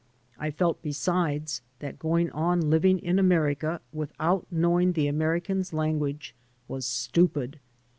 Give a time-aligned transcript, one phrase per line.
[0.39, 6.33] I felt, besides, that going on living in America without knowing the Americanos language
[6.67, 7.59] was stupid.